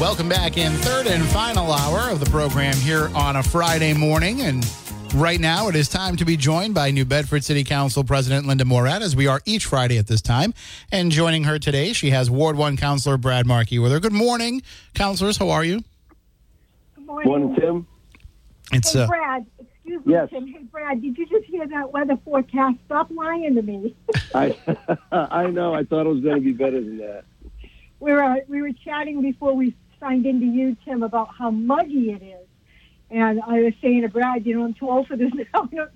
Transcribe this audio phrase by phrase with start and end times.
[0.00, 4.40] Welcome back in third and final hour of the program here on a Friday morning.
[4.42, 4.66] And
[5.14, 8.64] right now it is time to be joined by New Bedford City Council President Linda
[8.64, 10.52] Morad, as we are each Friday at this time.
[10.92, 14.00] And joining her today, she has Ward 1 Councilor Brad Markey with her.
[14.00, 14.62] Good morning,
[14.94, 15.36] councilors.
[15.36, 15.82] How are you?
[16.96, 17.28] Good morning.
[17.28, 17.86] Morning, Tim.
[18.72, 20.30] It's Hey, uh, Brad, excuse me, Yes.
[20.30, 20.46] Tim.
[20.46, 22.76] Hey, Brad, did you just hear that weather forecast?
[22.86, 23.94] Stop lying to me.
[24.34, 24.56] I
[25.12, 25.74] I know.
[25.74, 27.24] I thought it was going to be better than that.
[28.00, 29.74] we were we were chatting before we
[30.04, 32.46] signed into you, Tim, about how muggy it is.
[33.10, 35.68] And I was saying to Brad, you know, I'm too old for this now.
[35.72, 35.86] you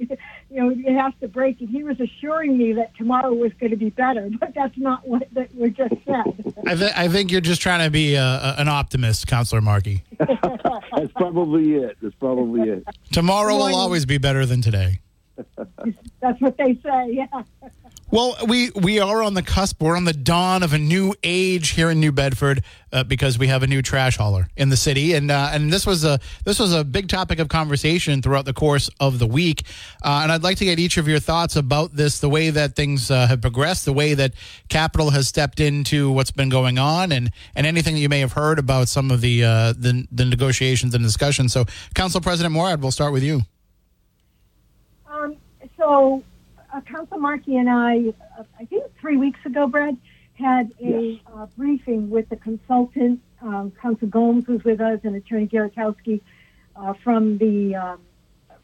[0.51, 1.61] know, it has to break.
[1.61, 5.06] And he was assuring me that tomorrow was going to be better, but that's not
[5.06, 6.55] what that we just said.
[6.67, 8.23] I, th- I think you're just trying to be uh,
[8.56, 10.03] a- an optimist, Counselor Markey.
[10.19, 11.97] That's probably it.
[12.03, 12.84] That's probably it.
[13.12, 15.01] Tomorrow will always be better than today.
[16.20, 17.11] that's what they say.
[17.12, 17.27] Yeah.
[18.11, 19.83] Well, we we are on the cusp.
[19.83, 23.48] We're on the dawn of a new age here in New Bedford uh, because we
[23.48, 26.59] have a new trash hauler in the city, and uh, and this was a this
[26.59, 29.64] was a big topic of conversation throughout the course of the week.
[30.03, 32.74] Uh, and I'd like to get each of your thoughts about this, the way that
[32.74, 34.33] things uh, have progressed, the way that
[34.70, 38.33] capital has stepped into what's been going on, and and anything that you may have
[38.33, 41.52] heard about some of the uh, the, the negotiations and discussions.
[41.52, 43.42] So, Council President Morad, we'll start with you.
[45.11, 45.36] Um,
[45.77, 46.25] so,
[46.78, 49.96] uh, Council Markey and I, uh, I think three weeks ago, Brad,
[50.34, 53.20] had a uh, briefing with the consultant.
[53.42, 56.20] Um, Council Gomes was with us, and Attorney Garakowski
[56.77, 58.00] uh, from the um,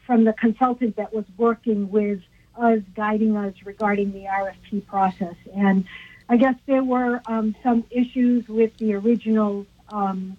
[0.07, 2.21] from the consultant that was working with
[2.57, 5.35] us, guiding us regarding the RFP process.
[5.57, 5.85] And
[6.29, 10.37] I guess there were um, some issues with the original um,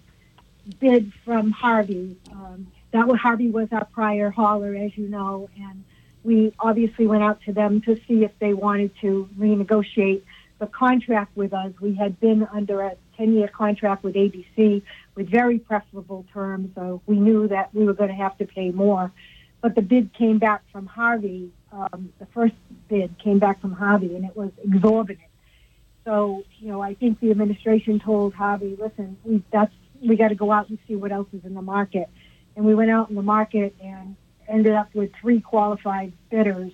[0.80, 2.16] bid from Harvey.
[2.32, 5.84] Um, that was Harvey was our prior hauler, as you know, and
[6.26, 10.22] we obviously went out to them to see if they wanted to renegotiate
[10.58, 11.72] the contract with us.
[11.80, 14.82] We had been under a 10-year contract with ABC
[15.14, 18.70] with very preferable terms, so we knew that we were going to have to pay
[18.70, 19.12] more.
[19.60, 21.52] But the bid came back from Harvey.
[21.72, 22.54] Um, the first
[22.88, 25.28] bid came back from Harvey, and it was exorbitant.
[26.04, 29.72] So, you know, I think the administration told Harvey, listen, we, that's,
[30.02, 32.08] we got to go out and see what else is in the market.
[32.56, 34.16] And we went out in the market and
[34.48, 36.72] ended up with three qualified bidders,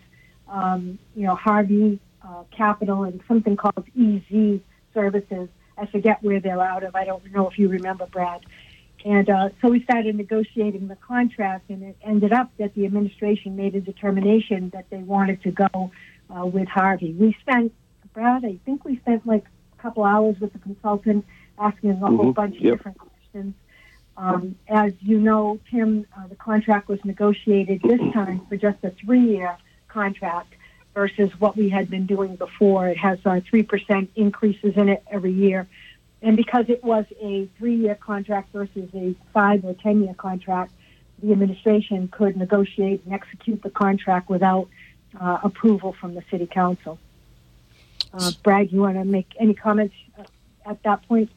[0.49, 4.61] um, you know, Harvey, uh, Capital, and something called EZ
[4.95, 5.49] Services.
[5.79, 6.95] I forget where they're out of.
[6.95, 8.43] I don't know if you remember, Brad.
[9.05, 13.57] And uh, so we started negotiating the contract, and it ended up that the administration
[13.57, 15.91] made a determination that they wanted to go
[16.31, 17.13] uh, with Harvey.
[17.13, 17.73] We spent,
[18.15, 19.45] Brad, I think we spent like
[19.79, 21.25] a couple hours with the consultant
[21.59, 22.35] asking a whole Mhm.
[22.35, 22.75] bunch of Yep.
[22.77, 23.55] different questions.
[24.17, 28.91] Um, as you know, Tim, uh, the contract was negotiated this time for just a
[28.91, 29.57] three-year
[29.89, 30.55] contract
[30.95, 32.89] versus what we had been doing before.
[32.89, 35.67] It has uh, 3% increases in it every year.
[36.21, 40.73] And because it was a three-year contract versus a five or 10-year contract,
[41.23, 44.69] the administration could negotiate and execute the contract without
[45.19, 46.99] uh, approval from the city council.
[48.13, 50.25] Uh, Brad, you want to make any comments uh,
[50.67, 51.31] at that point?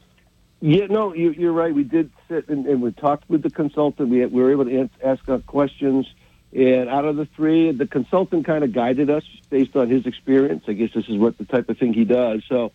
[0.66, 1.74] Yeah, no, you, you're right.
[1.76, 4.10] We did sit and, and we talked with the consultant.
[4.10, 6.08] We, we were able to ans- ask our questions.
[6.54, 10.64] And out of the three, the consultant kind of guided us based on his experience.
[10.68, 12.42] I guess this is what the type of thing he does.
[12.50, 12.72] So,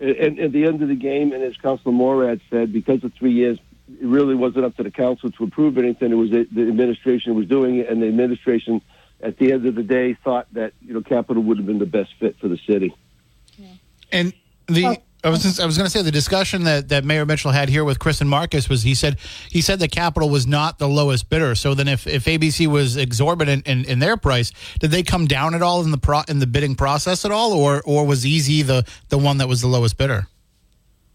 [0.00, 3.32] and at the end of the game, and as Councilor Morad said, because of three
[3.32, 3.58] years,
[3.90, 6.12] it really wasn't up to the council to approve anything.
[6.12, 8.80] It was the, the administration was doing it, and the administration,
[9.20, 11.84] at the end of the day, thought that you know capital would have been the
[11.84, 12.94] best fit for the city.
[14.10, 14.32] And
[14.68, 14.96] the Oh.
[15.24, 17.70] I was just, I was going to say the discussion that, that Mayor Mitchell had
[17.70, 19.18] here with Chris and Marcus was he said
[19.48, 21.54] he said that Capital was not the lowest bidder.
[21.54, 25.54] So then if, if ABC was exorbitant in, in their price, did they come down
[25.54, 28.60] at all in the pro, in the bidding process at all, or or was Easy
[28.62, 30.26] the the one that was the lowest bidder?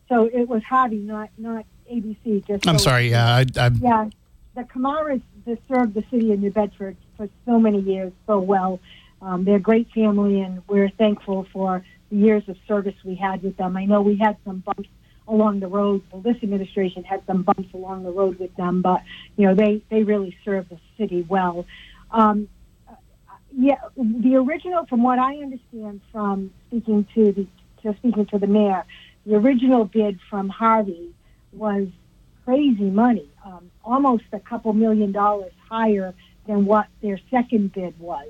[0.07, 2.45] So it was Harvey, not not ABC.
[2.47, 3.11] Just I'm so- sorry.
[3.11, 4.09] Yeah, I, I, Yeah,
[4.55, 8.79] the Camaras that served the city of New Bedford for so many years so well.
[9.21, 13.43] Um, they're a great family, and we're thankful for the years of service we had
[13.43, 13.77] with them.
[13.77, 14.89] I know we had some bumps
[15.27, 16.01] along the road.
[16.11, 19.03] Well, this administration had some bumps along the road with them, but
[19.37, 21.65] you know they they really served the city well.
[22.11, 22.49] Um,
[23.55, 27.47] yeah, the original, from what I understand from speaking to the
[27.83, 28.85] to speaking to the mayor,
[29.25, 31.13] the original bid from Harvey
[31.53, 31.87] was
[32.45, 36.13] crazy money, um, almost a couple million dollars higher
[36.47, 38.27] than what their second bid was.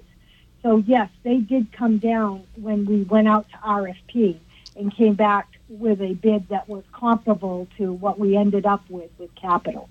[0.62, 4.38] So yes, they did come down when we went out to RFP
[4.76, 9.12] and came back with a bid that was comparable to what we ended up with
[9.18, 9.90] with Capital.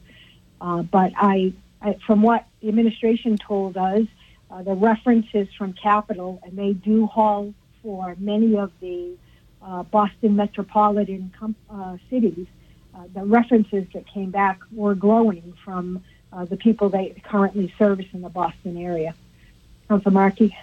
[0.61, 4.03] Uh, but I, I, from what the administration told us,
[4.51, 9.17] uh, the references from Capital, and they do haul for many of the
[9.63, 12.47] uh, Boston metropolitan com- uh, cities.
[12.95, 18.07] Uh, the references that came back were glowing from uh, the people they currently service
[18.13, 19.15] in the Boston area.
[19.89, 20.57] Council Markey.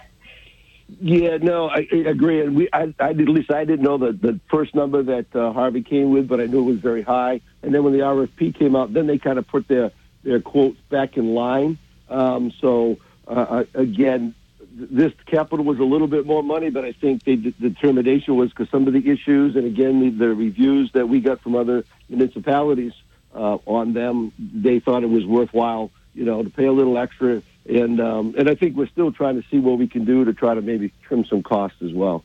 [1.00, 2.40] Yeah, no, I, I agree.
[2.40, 5.52] And we, I, I at least I didn't know the, the first number that uh,
[5.52, 7.40] Harvey came with, but I knew it was very high.
[7.62, 9.90] And then when the RFP came out, then they kind of put their
[10.22, 11.78] their quotes back in line.
[12.08, 14.34] Um, so uh, again,
[14.72, 18.68] this capital was a little bit more money, but I think the determination was because
[18.70, 22.92] some of the issues, and again the, the reviews that we got from other municipalities
[23.34, 27.42] uh, on them, they thought it was worthwhile, you know, to pay a little extra.
[27.68, 30.32] And um, and I think we're still trying to see what we can do to
[30.32, 32.22] try to maybe trim some costs as well.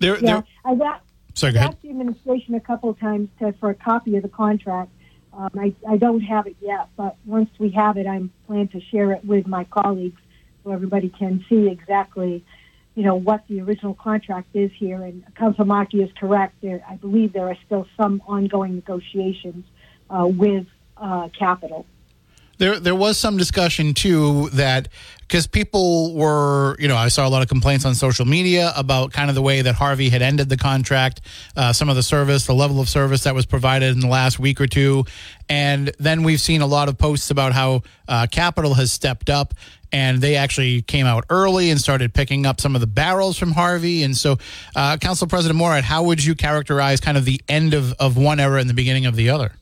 [0.00, 1.00] there, Yeah, there, I've a-
[1.34, 1.70] sorry, go ahead.
[1.70, 4.90] asked the administration a couple of times to, for a copy of the contract.
[5.34, 8.80] Um, I, I don't have it yet, but once we have it, I'm plan to
[8.80, 10.20] share it with my colleagues
[10.64, 12.42] so everybody can see exactly,
[12.94, 15.02] you know, what the original contract is here.
[15.02, 16.54] And Council Markey is correct.
[16.62, 19.64] There, I believe there are still some ongoing negotiations
[20.10, 20.66] uh, with
[20.96, 21.84] uh, Capital.
[22.58, 24.88] There, there was some discussion too that
[25.20, 29.12] because people were, you know, I saw a lot of complaints on social media about
[29.12, 31.20] kind of the way that Harvey had ended the contract,
[31.54, 34.38] uh, some of the service, the level of service that was provided in the last
[34.38, 35.04] week or two,
[35.48, 39.54] and then we've seen a lot of posts about how uh, Capital has stepped up
[39.92, 43.52] and they actually came out early and started picking up some of the barrels from
[43.52, 44.02] Harvey.
[44.02, 44.36] And so,
[44.76, 48.40] uh, Council President Morad, how would you characterize kind of the end of, of one
[48.40, 49.52] era and the beginning of the other?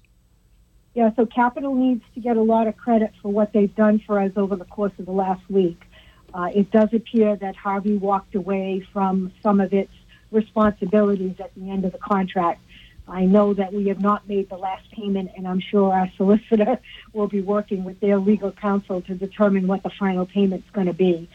[0.96, 4.18] Yeah, so Capital needs to get a lot of credit for what they've done for
[4.18, 5.78] us over the course of the last week.
[6.32, 9.92] Uh, it does appear that Harvey walked away from some of its
[10.30, 12.62] responsibilities at the end of the contract.
[13.06, 16.80] I know that we have not made the last payment, and I'm sure our solicitor
[17.12, 20.94] will be working with their legal counsel to determine what the final payment's going to
[20.94, 21.28] be.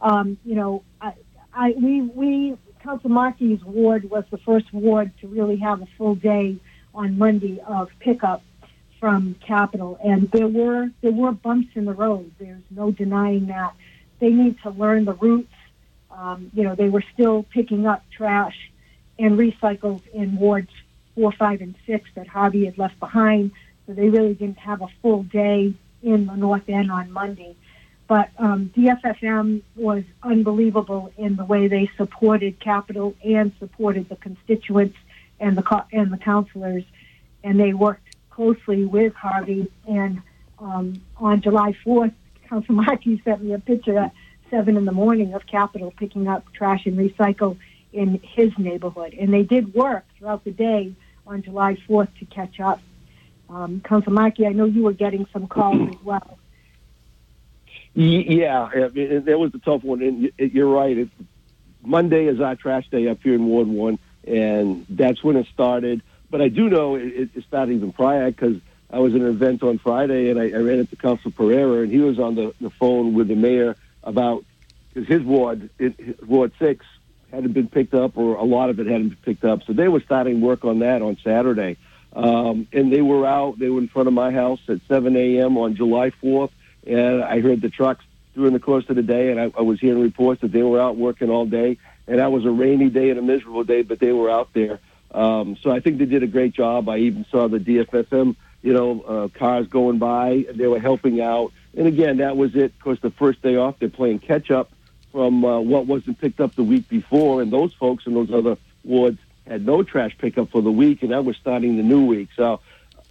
[0.00, 1.14] Um, you know, I,
[1.52, 6.14] I, we, we, Council Markey's ward was the first ward to really have a full
[6.14, 6.58] day
[6.94, 8.44] on Monday of pickup
[9.00, 12.30] from Capital, and there were there were bumps in the road.
[12.38, 13.74] There's no denying that.
[14.20, 15.52] They need to learn the routes.
[16.10, 18.70] Um, you know, they were still picking up trash
[19.18, 20.70] and recycles in wards
[21.14, 23.52] four, five, and six that Harvey had left behind.
[23.86, 27.56] So they really didn't have a full day in the North End on Monday.
[28.06, 34.96] But um, DFFM was unbelievable in the way they supported Capital and supported the constituents
[35.38, 36.84] and the co- and the councilors,
[37.44, 39.70] and they worked closely with Harvey.
[39.86, 40.22] And
[40.58, 42.14] um, on July 4th,
[42.48, 44.12] Council Markey sent me a picture at
[44.50, 47.56] seven in the morning of Capital picking up trash and recycle
[47.92, 50.92] in his neighborhood, and they did work throughout the day
[51.26, 52.80] on July 4th to catch up.
[53.48, 56.38] Um, Council Markey, I know you were getting some calls as well.
[57.94, 60.96] Yeah, I mean, that was a tough one, and you're right.
[60.96, 61.08] It,
[61.82, 66.02] Monday is our trash day up here in Ward One, and that's when it started.
[66.30, 68.56] But I do know it, it started even prior because
[68.90, 71.90] I was at an event on Friday, and I, I ran into Council Pereira, and
[71.90, 74.44] he was on the, the phone with the mayor about
[74.92, 76.84] because his ward, it, his Ward Six,
[77.30, 79.62] hadn't been picked up, or a lot of it hadn't been picked up.
[79.64, 81.76] So they were starting work on that on Saturday,
[82.12, 83.58] um, and they were out.
[83.58, 85.56] They were in front of my house at 7 a.m.
[85.56, 86.50] on July 4th,
[86.86, 89.80] and I heard the trucks during the course of the day, and I, I was
[89.80, 91.78] hearing reports that they were out working all day.
[92.06, 94.80] And that was a rainy day and a miserable day, but they were out there.
[95.12, 96.88] Um, so I think they did a great job.
[96.88, 100.46] I even saw the DFFM, you know, uh, cars going by.
[100.52, 101.52] They were helping out.
[101.76, 102.66] And again, that was it.
[102.66, 104.70] Of course, the first day off, they're playing catch up
[105.12, 107.42] from uh, what wasn't picked up the week before.
[107.42, 111.10] And those folks in those other wards had no trash pickup for the week, and
[111.12, 112.28] that was starting the new week.
[112.36, 112.60] So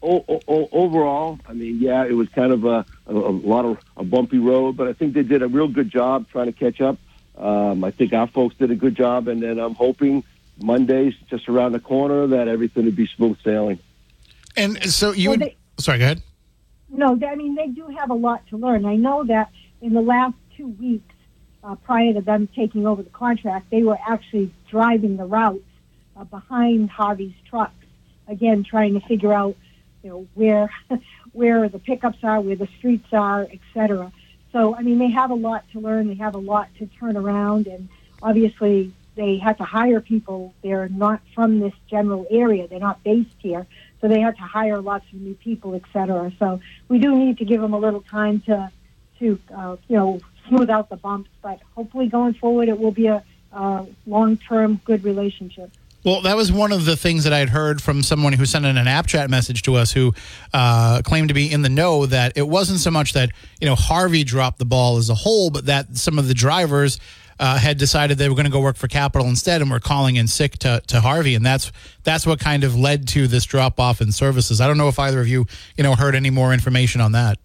[0.02, 3.78] o- o- overall, I mean, yeah, it was kind of a, a, a lot of
[3.98, 6.82] a bumpy road, but I think they did a real good job trying to catch
[6.82, 6.98] up.
[7.38, 10.24] Um, I think our folks did a good job, and then I'm hoping
[10.62, 13.80] Monday's just around the corner that everything would be smooth sailing.
[14.58, 15.48] And so you Well, would.
[15.48, 16.22] they- sorry, go ahead.
[16.90, 18.86] No, I mean they do have a lot to learn.
[18.86, 19.52] I know that
[19.82, 21.14] in the last two weeks,
[21.64, 25.60] uh, prior to them taking over the contract, they were actually driving the routes
[26.18, 27.74] uh, behind Harvey's trucks.
[28.28, 29.56] Again, trying to figure out,
[30.04, 30.70] you know, where
[31.34, 34.12] where the pickups are, where the streets are, et cetera.
[34.52, 36.08] So, I mean, they have a lot to learn.
[36.08, 37.88] They have a lot to turn around, and
[38.24, 40.40] obviously, they had to hire people.
[40.64, 42.64] They're not from this general area.
[42.70, 43.64] They're not based here,
[44.00, 46.26] so they had to hire lots of new people, et cetera.
[46.42, 46.48] So,
[46.92, 48.58] we do need to give them a little time to,
[49.20, 49.26] to
[49.60, 50.10] uh, you know,
[50.48, 51.30] smooth out the bumps.
[51.48, 53.20] But hopefully, going forward, it will be a,
[53.52, 53.86] a
[54.16, 55.70] long-term good relationship.
[56.06, 58.66] Well, that was one of the things that I had heard from someone who sent
[58.66, 60.14] in an app chat message to us who
[60.54, 63.76] uh, claimed to be in the know that it wasn't so much that, you know,
[63.76, 67.02] Harvey dropped the ball as a whole, but that some of the drivers
[67.40, 70.18] uh, had decided they were going to go work for Capital instead and were calling
[70.18, 71.36] in sick to, to Harvey.
[71.36, 71.72] And that's
[72.04, 74.60] that's what kind of led to this drop off in services.
[74.60, 75.46] I don't know if either of you,
[75.78, 77.40] you know, heard any more information on that.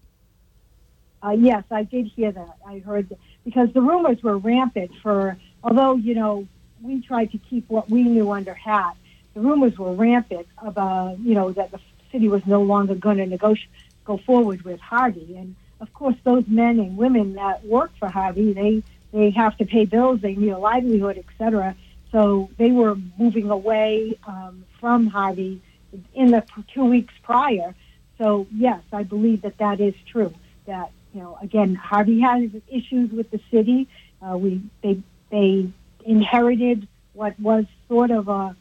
[1.23, 2.57] Uh, yes, I did hear that.
[2.67, 6.47] I heard that because the rumors were rampant for, although, you know,
[6.83, 8.95] we tried to keep what we knew under hat,
[9.33, 11.79] the rumors were rampant about, you know, that the
[12.11, 13.69] city was no longer going to negotiate,
[14.03, 15.35] go forward with Harvey.
[15.35, 18.83] And of course, those men and women that work for Harvey, they,
[19.15, 21.75] they have to pay bills, they need a livelihood, et cetera.
[22.11, 25.61] So they were moving away um, from Harvey
[26.13, 26.43] in the
[26.73, 27.73] two weeks prior.
[28.17, 30.33] So yes, I believe that that is true.
[30.65, 33.87] That you know, again, Harvey has issues with the city.
[34.21, 35.69] Uh, we they they
[36.03, 38.55] inherited what was sort of a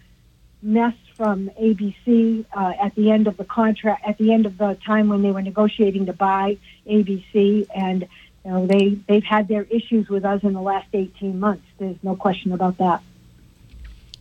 [0.62, 4.76] mess from ABC uh, at the end of the contract, at the end of the
[4.86, 6.56] time when they were negotiating to buy
[6.88, 8.08] ABC, and
[8.44, 11.64] you know they they've had their issues with us in the last eighteen months.
[11.78, 13.02] There's no question about that.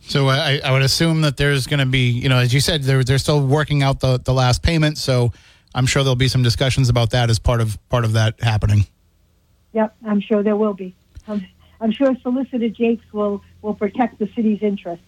[0.06, 2.60] So uh, I, I would assume that there's going to be, you know, as you
[2.60, 4.98] said, they're they're still working out the, the last payment.
[4.98, 5.32] So
[5.74, 8.86] I'm sure there'll be some discussions about that as part of part of that happening.
[9.72, 10.94] Yep, I'm sure there will be.
[11.26, 11.44] I'm,
[11.80, 15.04] I'm sure Solicitor Jaikes will will protect the city's interests.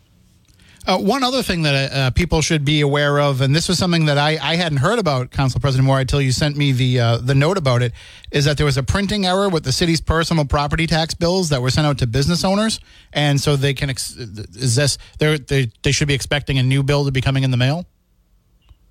[0.86, 4.04] Uh, one other thing that uh, people should be aware of, and this was something
[4.04, 7.16] that I, I hadn't heard about, Council President Moore, until you sent me the uh,
[7.16, 7.92] the note about it,
[8.30, 11.60] is that there was a printing error with the city's personal property tax bills that
[11.60, 12.78] were sent out to business owners,
[13.12, 16.84] and so they can ex- is this they they they should be expecting a new
[16.84, 17.84] bill to be coming in the mail.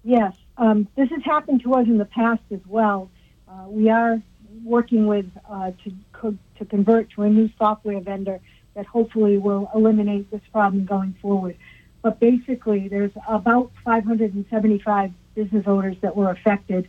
[0.03, 3.09] Yes, um, this has happened to us in the past as well.
[3.47, 4.21] Uh, we are
[4.65, 8.41] working with uh, to co- to convert to a new software vendor
[8.73, 11.55] that hopefully will eliminate this problem going forward.
[12.05, 16.87] But basically, there's about 575 business owners that were affected,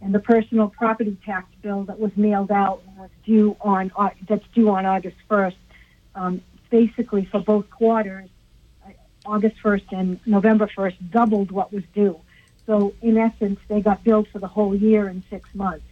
[0.00, 3.92] and the personal property tax bill that was mailed out was due on
[4.28, 5.54] that's due on August 1st.
[6.16, 8.28] Um, basically, for both quarters,
[8.84, 8.90] uh,
[9.24, 12.18] August 1st and November 1st doubled what was due.
[12.66, 15.86] So, in essence, they got billed for the whole year in six months.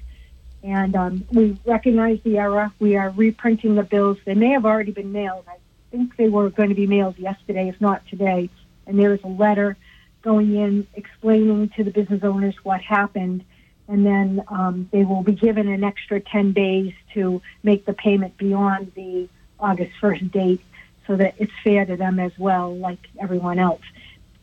[0.65, 2.73] And um, we recognize the error.
[2.81, 4.19] We are reprinting the bills.
[4.25, 5.45] They may have already been mailed.
[5.47, 5.59] I
[5.93, 8.51] think they were going to be mailed yesterday, if not today.
[8.87, 9.77] And there is a letter
[10.23, 13.45] going in explaining to the business owners what happened.
[13.89, 18.37] And then um, they will be given an extra 10 days to make the payment
[18.39, 19.29] beyond the
[19.61, 20.61] August 1st date
[21.07, 23.83] so that it's fair to them as well, like everyone else.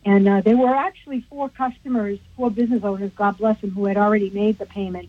[0.04, 3.96] And uh, there were actually four customers, four business owners, God bless them, who had
[3.96, 5.08] already made the payment.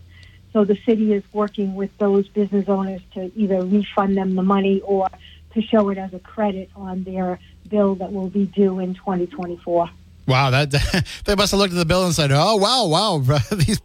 [0.52, 4.80] So the city is working with those business owners to either refund them the money
[4.82, 5.08] or
[5.54, 9.88] to show it as a credit on their bill that will be due in 2024.
[10.26, 10.70] Wow, that
[11.24, 13.18] they must have looked at the bill and said, "Oh, wow, wow,
[13.52, 13.80] these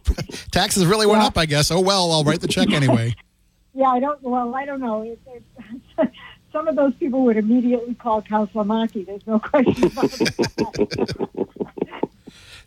[0.50, 1.26] taxes really went Yeah.
[1.26, 1.70] up." I guess.
[1.70, 3.14] Oh well, I'll write the check anyway.
[3.72, 4.20] Yeah, I don't.
[4.20, 5.02] Well, I don't know.
[5.02, 6.10] It, it,
[6.52, 9.04] some of those people would immediately call Councilor Markey.
[9.04, 11.38] There's no question about that.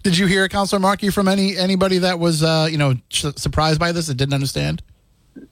[0.02, 3.82] Did you hear, Councilor Markey, from any anybody that was, uh, you know, su- surprised
[3.82, 4.82] by this that didn't understand?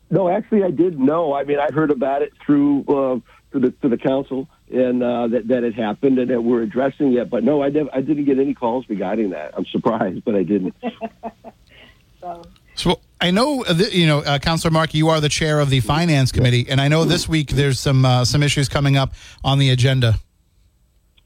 [0.10, 1.34] No, actually, I did know.
[1.34, 3.20] I mean, I heard about it through uh,
[3.52, 7.14] through the through the council, and uh, that that it happened, and that we're addressing
[7.14, 7.30] it.
[7.30, 9.54] But no, I never, I didn't get any calls regarding that.
[9.56, 10.76] I'm surprised, but I didn't.
[12.20, 12.42] So,
[12.76, 15.70] So I know, uh, th- you know, uh, Councilor Markey, you are the chair of
[15.70, 19.14] the Finance Committee, and I know this week there's some uh, some issues coming up
[19.44, 20.16] on the agenda.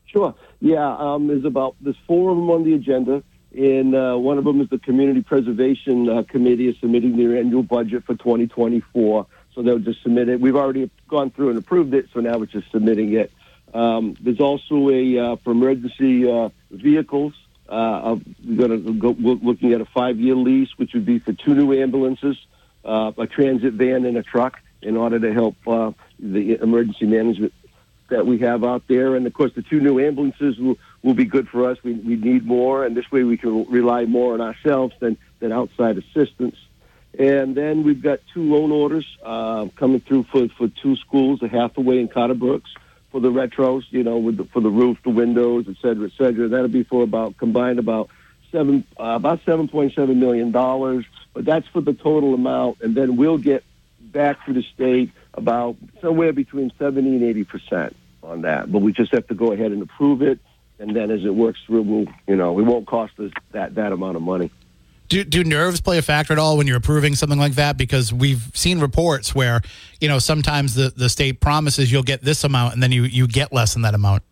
[0.05, 0.34] Sure.
[0.60, 3.24] Yeah, um, there's about there's four of them on the agenda,
[3.55, 7.63] and uh, one of them is the Community Preservation uh, Committee is submitting their annual
[7.63, 9.27] budget for 2024.
[9.55, 10.41] So they'll just submit it.
[10.41, 13.31] We've already gone through and approved it, so now we're just submitting it.
[13.74, 17.33] Um, there's also a uh, for emergency uh, vehicles.
[17.67, 21.55] Uh, we're going to go looking at a five-year lease, which would be for two
[21.55, 22.38] new ambulances,
[22.83, 27.53] uh, a transit van, and a truck, in order to help uh, the emergency management
[28.09, 29.15] that we have out there.
[29.15, 31.77] And of course, the two new ambulances will, will be good for us.
[31.83, 35.51] We, we need more, and this way we can rely more on ourselves than, than
[35.51, 36.55] outside assistance.
[37.17, 41.48] And then we've got two loan orders uh, coming through for, for two schools, the
[41.48, 42.69] Hathaway and Carter Brooks,
[43.12, 46.12] for the retros, you know, with the, for the roof, the windows, et cetera, et
[46.17, 46.50] cetera.
[46.50, 48.10] That'll be for about combined about
[48.51, 51.05] seven uh, about seven point seven million dollars.
[51.34, 53.63] But that's for the total amount, and then we'll get
[54.00, 58.72] back to the state about somewhere between seventy and eighty percent on that.
[58.72, 60.39] But we just have to go ahead and approve it,
[60.79, 63.93] and then as it works through, we'll you know it won't cost us that that
[63.93, 64.51] amount of money.
[65.07, 67.77] Do, do nerves play a factor at all when you're approving something like that?
[67.77, 69.62] Because we've seen reports where,
[70.01, 73.27] you know, sometimes the, the state promises you'll get this amount and then you, you
[73.27, 74.24] get less than that amount.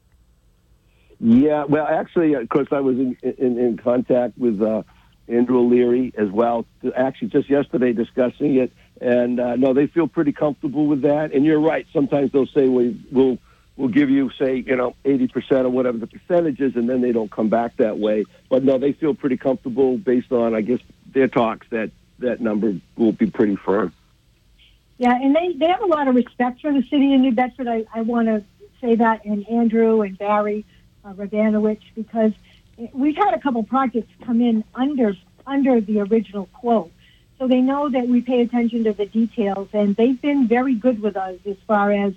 [1.20, 4.84] Yeah, well, actually, of course, I was in, in, in contact with uh,
[5.27, 6.65] Andrew O'Leary as well,
[6.96, 8.74] actually just yesterday discussing it.
[9.00, 11.34] And uh, no, they feel pretty comfortable with that.
[11.34, 11.86] And you're right.
[11.94, 13.38] Sometimes they'll say, we, we'll
[13.75, 17.12] will give you, say, you know, 80% or whatever the percentage is, and then they
[17.12, 18.25] don't come back that way.
[18.50, 20.80] But no, they feel pretty comfortable based on, I guess,
[21.12, 23.94] their talks that that number will be pretty firm.
[24.98, 27.68] Yeah, and they, they have a lot of respect for the city of New Bedford.
[27.68, 28.44] I, I want to
[28.80, 30.65] say that, and Andrew and Barry
[31.03, 31.13] uh,
[31.96, 32.32] because
[32.94, 35.15] we've had a couple projects come in under
[35.46, 36.92] under the original quote.
[37.38, 41.01] So they know that we pay attention to the details, and they've been very good
[41.01, 42.13] with us as far as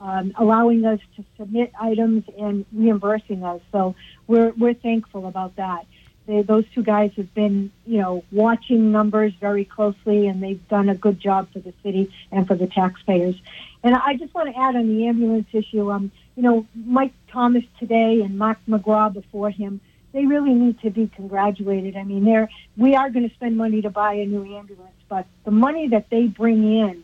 [0.00, 3.60] um, allowing us to submit items and reimbursing us.
[3.72, 3.94] So
[4.26, 5.86] we're we're thankful about that.
[6.26, 10.88] They, those two guys have been, you know, watching numbers very closely, and they've done
[10.88, 13.34] a good job for the city and for the taxpayers.
[13.82, 15.90] And I just want to add on the ambulance issue.
[15.90, 19.80] Um, you know, Mike Thomas today and Mark McGraw before him,
[20.12, 21.96] they really need to be congratulated.
[21.96, 25.26] I mean, they're we are going to spend money to buy a new ambulance, but
[25.44, 27.02] the money that they bring in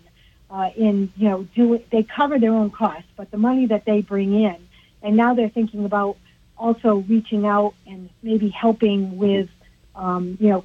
[0.54, 4.00] uh, in you know do they cover their own costs, but the money that they
[4.02, 4.56] bring in,
[5.02, 6.16] and now they're thinking about
[6.56, 9.48] also reaching out and maybe helping with
[9.96, 10.64] um, you know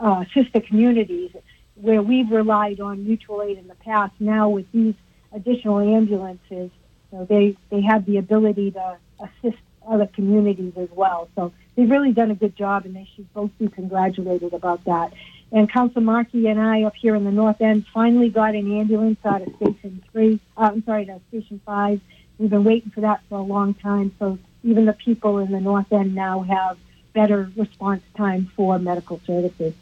[0.00, 1.32] uh, sister communities
[1.74, 4.12] where we've relied on mutual aid in the past.
[4.20, 4.94] Now with these
[5.32, 6.70] additional ambulances,
[7.10, 11.28] you know, they they have the ability to assist other communities as well.
[11.34, 15.12] So they've really done a good job, and they should both be congratulated about that.
[15.50, 19.18] And Council Markey and I up here in the North End finally got an ambulance
[19.24, 22.00] out of Station 3, uh, I'm sorry, to Station 5.
[22.38, 25.60] We've been waiting for that for a long time, so even the people in the
[25.60, 26.78] North End now have
[27.14, 29.74] better response time for medical services.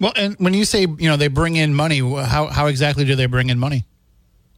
[0.00, 3.16] Well, and when you say, you know, they bring in money, how, how exactly do
[3.16, 3.84] they bring in money?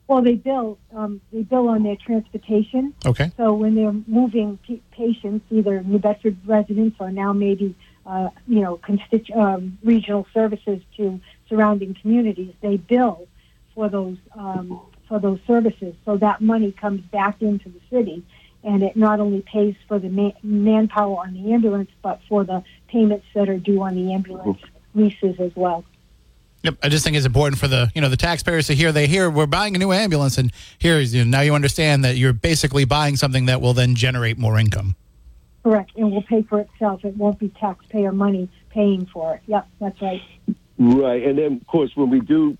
[0.07, 2.92] Well, they bill um, they bill on their transportation.
[3.07, 3.31] Okay.
[3.37, 7.77] So when they're moving p- patients, either New Bedford residents or now maybe
[8.11, 12.53] uh, you know, constitu- um, regional services to surrounding communities.
[12.61, 13.29] They bill
[13.75, 18.25] for those um, for those services, so that money comes back into the city,
[18.64, 22.62] and it not only pays for the man- manpower on the ambulance, but for the
[22.88, 24.59] payments that are due on the ambulance
[24.94, 25.85] leases as well.
[26.62, 29.07] Yep, I just think it's important for the you know the taxpayers to hear they
[29.07, 32.33] hear we're buying a new ambulance, and here's you know, now you understand that you're
[32.33, 34.96] basically buying something that will then generate more income.
[35.62, 37.05] Correct, and will pay for itself.
[37.05, 39.42] It won't be taxpayer money paying for it.
[39.46, 40.23] Yep, that's right.
[40.79, 42.57] Right, and then of course when we do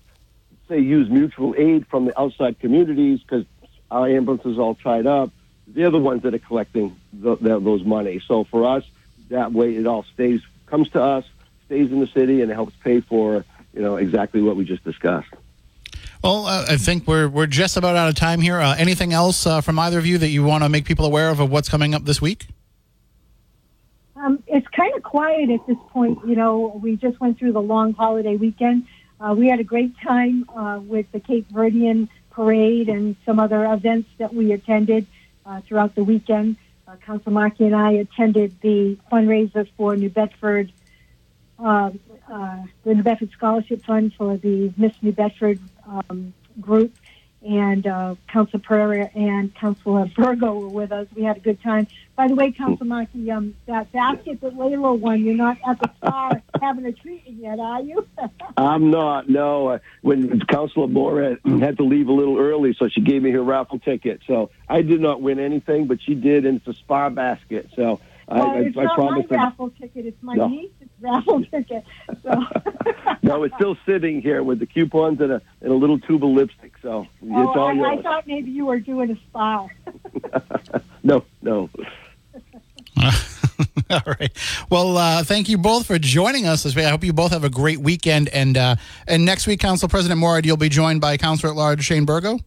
[0.69, 3.45] say use mutual aid from the outside communities because
[3.89, 5.31] our ambulances all tied up,
[5.67, 8.21] they're the ones that are collecting the, the, those money.
[8.25, 8.83] So for us,
[9.29, 11.25] that way it all stays comes to us,
[11.65, 14.83] stays in the city, and it helps pay for you know exactly what we just
[14.83, 15.33] discussed.
[16.23, 18.59] Well, uh, I think we're we're just about out of time here.
[18.59, 21.29] Uh, anything else uh, from either of you that you want to make people aware
[21.29, 22.47] of of what's coming up this week?
[24.21, 26.19] Um, it's kind of quiet at this point.
[26.27, 28.85] You know, we just went through the long holiday weekend.
[29.19, 33.65] Uh, we had a great time uh, with the Cape Verdean parade and some other
[33.65, 35.07] events that we attended
[35.45, 36.57] uh, throughout the weekend.
[36.87, 40.71] Uh, Council Markey and I attended the fundraiser for New Bedford,
[41.57, 41.91] uh,
[42.31, 46.93] uh, the New Bedford Scholarship Fund for the Miss New Bedford um, group
[47.43, 51.07] and uh, Council Pereira and Councilor Burgo were with us.
[51.15, 51.87] We had a good time.
[52.15, 55.89] By the way, Council Markey, um, that basket that Layla won, you're not at the
[55.95, 58.07] spa having a treat yet, are you?
[58.57, 59.27] I'm not.
[59.27, 59.67] No.
[59.69, 63.41] Uh, when Councilor Moore had to leave a little early, so she gave me her
[63.43, 64.21] raffle ticket.
[64.27, 67.69] So I did not win anything, but she did, and it's a spa basket.
[67.75, 69.25] So well, I, it's I, not I promise.
[69.29, 70.05] my raffle ticket.
[70.05, 70.47] It's my No.
[70.47, 71.83] niece's raffle ticket.
[72.23, 72.31] So.
[73.23, 76.29] no, it's still sitting here with the coupons and a and a little tube of
[76.31, 76.73] lipstick.
[76.81, 79.67] So it's Oh, all I, I thought maybe you were doing a spa.
[81.03, 81.69] no, no.
[83.89, 84.31] All right.
[84.69, 86.85] Well, uh, thank you both for joining us this week.
[86.85, 88.29] I hope you both have a great weekend.
[88.29, 88.75] And uh,
[89.07, 92.39] and next week, Council President Morad, you'll be joined by Councilor at Large Shane Burgo.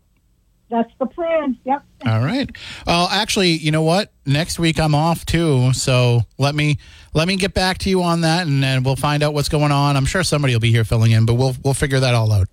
[0.75, 1.57] That's the plan.
[1.65, 1.85] Yep.
[2.05, 2.51] All right.
[2.85, 4.11] Well, actually, you know what?
[4.27, 6.79] Next week I'm off too, so let me
[7.13, 9.71] let me get back to you on that, and then we'll find out what's going
[9.71, 9.97] on.
[9.97, 12.49] I'm sure somebody will be here filling in, but we'll we'll figure that all out.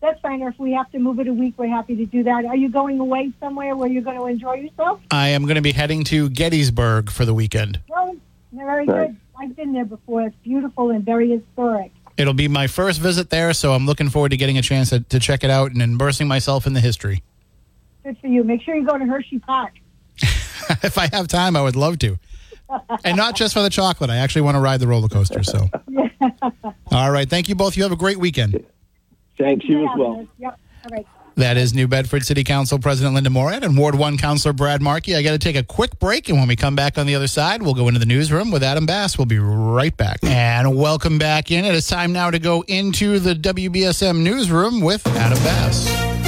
[0.00, 0.40] That's fine.
[0.42, 2.44] Or if we have to move it a week, we're happy to do that.
[2.44, 5.00] Are you going away somewhere where you're going to enjoy yourself?
[5.10, 7.80] I am going to be heading to Gettysburg for the weekend.
[7.88, 8.14] Well,
[8.52, 9.08] very Right.
[9.08, 9.16] good.
[9.40, 10.22] I've been there before.
[10.22, 11.90] It's beautiful and very historic.
[12.16, 15.00] It'll be my first visit there, so I'm looking forward to getting a chance to,
[15.00, 17.22] to check it out and immersing myself in the history.
[18.04, 18.44] Good for you.
[18.44, 19.74] Make sure you go to Hershey Park.
[20.82, 22.18] if I have time, I would love to.
[23.04, 24.10] And not just for the chocolate.
[24.10, 25.42] I actually want to ride the roller coaster.
[25.42, 25.68] So,
[26.92, 27.28] all right.
[27.28, 27.76] Thank you both.
[27.76, 28.64] You have a great weekend.
[29.36, 30.26] Thanks you as well.
[30.38, 30.58] Yep.
[30.84, 31.06] All right.
[31.36, 35.16] That is New Bedford City Council President Linda Morad and Ward 1 Councilor Brad Markey.
[35.16, 37.28] I got to take a quick break, and when we come back on the other
[37.28, 39.16] side, we'll go into the newsroom with Adam Bass.
[39.16, 40.18] We'll be right back.
[40.22, 41.64] And welcome back in.
[41.64, 46.19] It is time now to go into the WBSM newsroom with Adam Bass.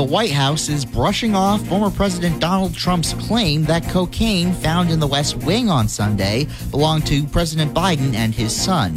[0.00, 4.98] The White House is brushing off former President Donald Trump's claim that cocaine found in
[4.98, 8.96] the West Wing on Sunday belonged to President Biden and his son.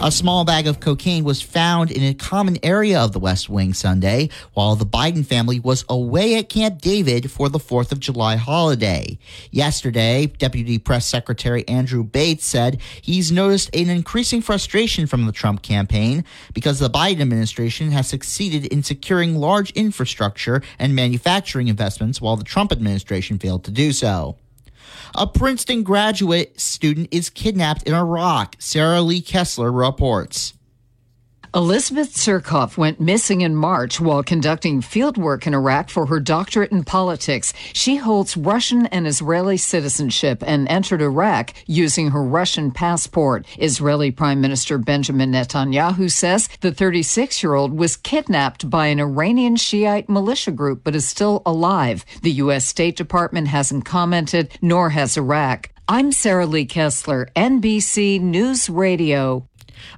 [0.00, 3.72] A small bag of cocaine was found in a common area of the West Wing
[3.72, 8.36] Sunday while the Biden family was away at Camp David for the 4th of July
[8.36, 9.18] holiday.
[9.50, 15.62] Yesterday, Deputy Press Secretary Andrew Bates said he's noticed an increasing frustration from the Trump
[15.62, 20.43] campaign because the Biden administration has succeeded in securing large infrastructure
[20.78, 24.36] and manufacturing investments while the Trump administration failed to do so.
[25.14, 30.53] A Princeton graduate student is kidnapped in Iraq, Sarah Lee Kessler reports.
[31.54, 36.82] Elizabeth Tsurkov went missing in March while conducting fieldwork in Iraq for her doctorate in
[36.82, 37.52] politics.
[37.72, 43.46] She holds Russian and Israeli citizenship and entered Iraq using her Russian passport.
[43.56, 49.54] Israeli Prime Minister Benjamin Netanyahu says the 36 year old was kidnapped by an Iranian
[49.54, 52.04] Shiite militia group but is still alive.
[52.22, 52.66] The U.S.
[52.66, 55.70] State Department hasn't commented, nor has Iraq.
[55.86, 59.46] I'm Sarah Lee Kessler, NBC News Radio.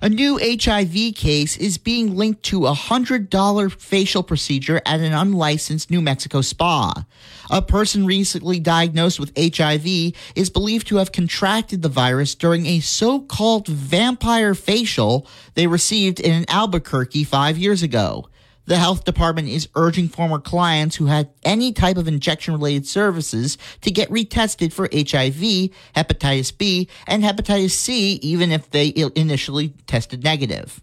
[0.00, 5.90] A new HIV case is being linked to a $100 facial procedure at an unlicensed
[5.90, 7.04] New Mexico spa.
[7.50, 9.86] A person recently diagnosed with HIV
[10.34, 16.20] is believed to have contracted the virus during a so called vampire facial they received
[16.20, 18.28] in Albuquerque five years ago.
[18.66, 23.58] The health department is urging former clients who had any type of injection related services
[23.82, 30.24] to get retested for HIV, hepatitis B, and hepatitis C, even if they initially tested
[30.24, 30.80] negative.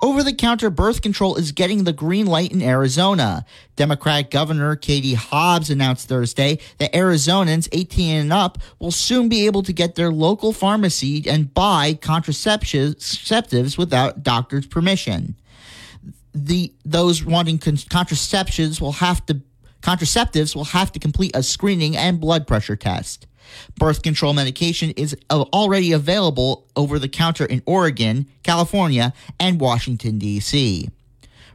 [0.00, 3.44] Over the counter birth control is getting the green light in Arizona.
[3.74, 9.64] Democratic Governor Katie Hobbs announced Thursday that Arizonans 18 and up will soon be able
[9.64, 15.36] to get their local pharmacy and buy contraceptives without doctor's permission
[16.46, 19.40] the those wanting con- contraceptions will have to
[19.82, 23.26] contraceptives will have to complete a screening and blood pressure test.
[23.78, 30.90] Birth control medication is already available over the counter in Oregon, California, and Washington D.C.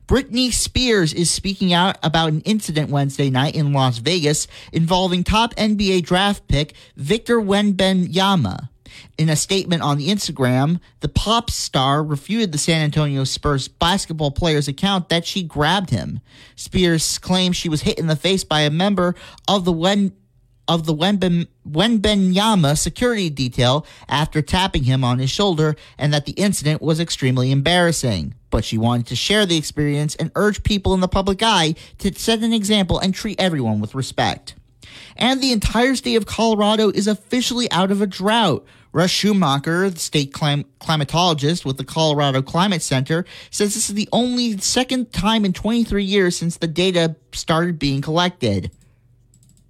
[0.08, 5.56] Britney Spears is speaking out about an incident Wednesday night in Las Vegas involving top
[5.56, 8.70] NBA draft pick Victor Wembanyama.
[9.18, 14.32] In a statement on the Instagram, the pop star refuted the San Antonio Spurs basketball
[14.32, 16.20] player's account that she grabbed him.
[16.56, 19.16] Spears claims she was hit in the face by a member
[19.48, 20.14] of the Wen
[20.68, 26.32] of the Wenben, Wenbenyama security detail after tapping him on his shoulder and that the
[26.34, 28.34] incident was extremely embarrassing.
[28.50, 32.14] But she wanted to share the experience and urge people in the public eye to
[32.14, 34.56] set an example and treat everyone with respect.
[35.16, 38.66] And the entire state of Colorado is officially out of a drought.
[38.94, 44.08] Russ Schumacher, the state clim- climatologist with the Colorado Climate Center, says this is the
[44.12, 48.72] only second time in 23 years since the data started being collected.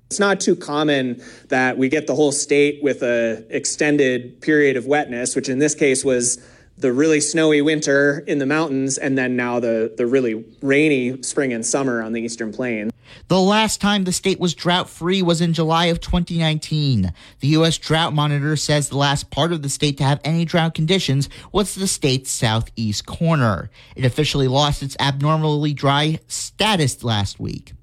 [0.09, 4.85] It's not too common that we get the whole state with a extended period of
[4.85, 6.37] wetness, which in this case was
[6.77, 11.53] the really snowy winter in the mountains and then now the, the really rainy spring
[11.53, 12.91] and summer on the eastern plains.
[13.27, 17.13] The last time the state was drought free was in July of 2019.
[17.39, 17.77] The U.S.
[17.77, 21.75] Drought Monitor says the last part of the state to have any drought conditions was
[21.75, 23.69] the state's southeast corner.
[23.95, 27.73] It officially lost its abnormally dry status last week.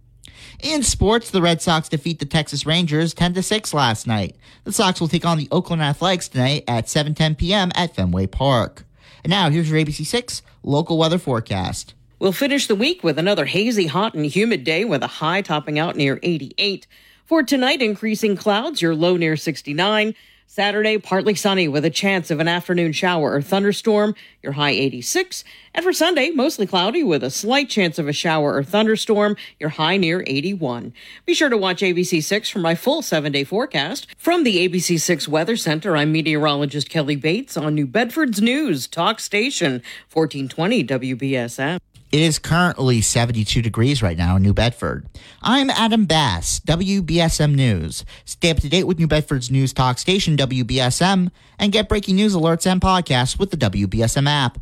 [0.60, 4.36] In sports, the Red Sox defeat the Texas Rangers 10 to 6 last night.
[4.64, 7.70] The Sox will take on the Oakland Athletics tonight at 7:10 p.m.
[7.74, 8.84] at Fenway Park.
[9.24, 11.94] And now here's your ABC6 local weather forecast.
[12.18, 15.78] We'll finish the week with another hazy, hot, and humid day with a high topping
[15.78, 16.86] out near 88.
[17.24, 20.14] For tonight, increasing clouds, your low near 69.
[20.52, 25.44] Saturday, partly sunny with a chance of an afternoon shower or thunderstorm, your high 86.
[25.72, 29.68] And for Sunday, mostly cloudy with a slight chance of a shower or thunderstorm, your
[29.68, 30.92] high near 81.
[31.24, 34.08] Be sure to watch ABC6 for my full seven day forecast.
[34.18, 39.74] From the ABC6 Weather Center, I'm meteorologist Kelly Bates on New Bedford's News Talk Station,
[40.12, 41.78] 1420 WBSM.
[42.10, 45.06] It is currently 72 degrees right now in New Bedford.
[45.42, 48.04] I'm Adam Bass, WBSM News.
[48.24, 52.34] Stay up to date with New Bedford's news talk station, WBSM, and get breaking news
[52.34, 54.58] alerts and podcasts with the WBSM app.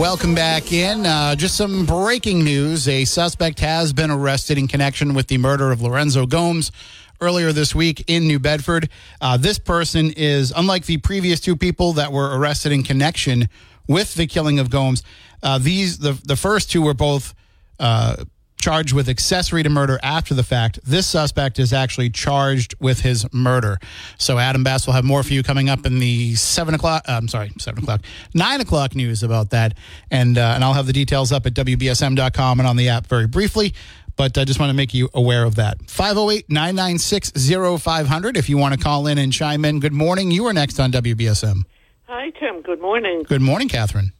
[0.00, 1.04] Welcome back in.
[1.04, 2.88] Uh, just some breaking news.
[2.88, 6.72] A suspect has been arrested in connection with the murder of Lorenzo Gomes
[7.20, 8.88] earlier this week in New Bedford.
[9.20, 13.50] Uh, this person is, unlike the previous two people that were arrested in connection
[13.88, 15.02] with the killing of Gomes,
[15.42, 17.34] uh, these the, the first two were both
[17.78, 18.24] uh,
[18.60, 20.78] charged with accessory to murder after the fact.
[20.84, 23.78] This suspect is actually charged with his murder.
[24.18, 27.04] So Adam Bass will have more for you coming up in the seven o'clock.
[27.08, 28.02] Uh, I'm sorry, seven o'clock,
[28.34, 29.74] nine o'clock news about that,
[30.10, 33.26] and uh, and I'll have the details up at wbsm.com and on the app very
[33.26, 33.74] briefly.
[34.16, 35.78] But I just want to make you aware of that.
[35.90, 37.32] 508 996
[37.80, 39.80] 0500 if you want to call in and chime in.
[39.80, 40.30] Good morning.
[40.30, 41.62] You are next on WBSM.
[42.06, 42.60] Hi, Tim.
[42.60, 43.22] Good morning.
[43.22, 44.12] Good morning, Catherine.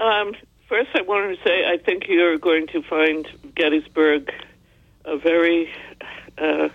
[0.00, 0.34] Um,
[0.68, 4.30] first, I wanted to say I think you're going to find Gettysburg
[5.04, 5.70] a very,
[6.38, 6.70] uh, I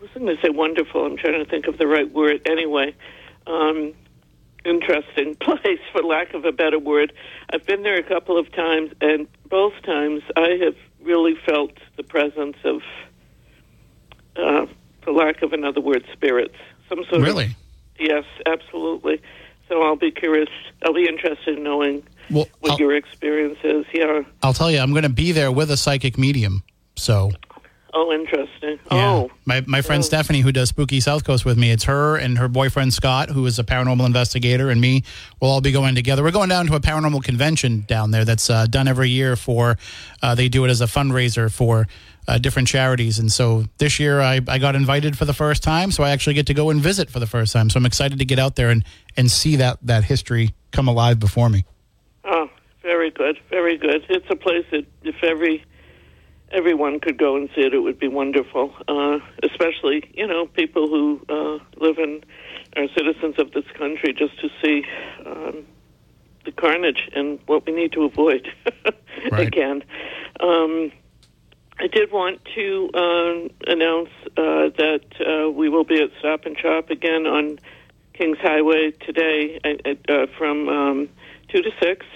[0.00, 2.94] wasn't going to say wonderful, I'm trying to think of the right word anyway,
[3.46, 3.92] um,
[4.64, 7.12] interesting place, for lack of a better word.
[7.52, 12.02] I've been there a couple of times, and both times I have really felt the
[12.02, 12.82] presence of,
[14.36, 14.66] uh,
[15.02, 16.56] for lack of another word, spirits.
[16.88, 17.56] Some sort of Really?
[17.98, 19.22] Yes, absolutely.
[19.68, 20.50] So I'll be curious.
[20.84, 23.84] I'll be interested in knowing Well, what I'll, your experience is.
[23.92, 24.22] Yeah.
[24.42, 26.62] I'll tell you, I'm going to be there with a psychic medium.
[26.96, 27.30] So
[27.98, 28.78] Oh, interesting.
[28.92, 29.10] Yeah.
[29.10, 30.02] Oh, My my friend Oh.
[30.04, 33.46] Stephanie, who does Spooky South Coast with me, it's her and her boyfriend Scott, who
[33.46, 35.02] is a paranormal investigator, and me.
[35.40, 36.22] We'll all be going together.
[36.22, 39.78] We're going down to a paranormal convention down there that's uh, done every year for.
[40.20, 41.86] Uh, they do it as a fundraiser for
[42.28, 45.90] uh, different charities, and so this year I, I got invited for the first time,
[45.90, 47.70] so I actually get to go and visit for the first time.
[47.70, 48.84] So I'm excited to get out there and
[49.16, 51.64] and see that that history come alive before me.
[53.10, 54.04] Very good, very good.
[54.08, 55.64] It's a place that if every
[56.52, 58.72] everyone could go and see it, it would be wonderful.
[58.88, 62.24] Uh, especially, you know, people who uh, live in
[62.76, 64.84] are citizens of this country, just to see
[65.24, 65.66] um,
[66.44, 68.48] the carnage and what we need to avoid
[69.30, 69.46] Right.
[69.48, 69.82] again.
[70.40, 70.92] Um,
[71.78, 76.56] I did want to um, announce uh, that uh, we will be at Stop and
[76.58, 77.58] Shop again on
[78.14, 81.08] Kings Highway today uh, uh, from um,
[81.48, 82.06] 2 to 6.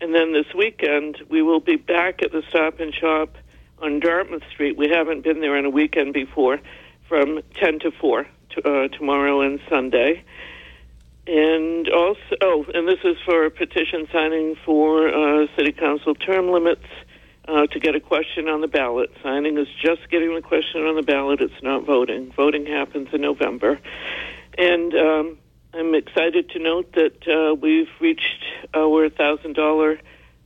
[0.00, 3.36] And then this weekend, we will be back at the Stop and Shop
[3.82, 4.76] on Dartmouth Street.
[4.76, 6.60] We haven't been there on a weekend before
[7.08, 10.22] from 10 to 4 to, uh, tomorrow and Sunday.
[11.26, 16.86] And also, oh, and this is for petition signing for uh, city council term limits
[17.46, 19.10] uh, to get a question on the ballot.
[19.22, 21.40] Signing is just getting the question on the ballot.
[21.40, 22.32] It's not voting.
[22.32, 23.80] Voting happens in November.
[24.56, 25.38] And um,
[25.74, 30.00] I'm excited to note that uh, we've reached our thousand dollar,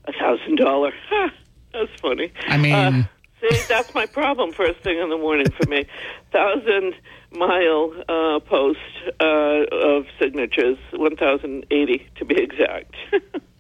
[0.04, 0.92] a thousand dollar.
[1.72, 2.32] That's funny.
[2.48, 2.74] I mean.
[2.74, 3.04] Uh,
[3.42, 5.84] See, that's my problem first thing in the morning for me.
[6.32, 6.94] Thousand
[7.32, 8.78] mile uh, post
[9.18, 12.94] uh, of signatures, 1,080 to be exact.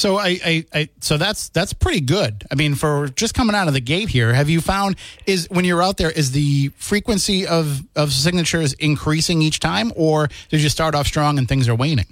[0.00, 2.44] So I, I, I, so that's that's pretty good.
[2.50, 5.66] I mean, for just coming out of the gate here, have you found is when
[5.66, 10.70] you're out there is the frequency of of signatures increasing each time, or did you
[10.70, 12.06] start off strong and things are waning?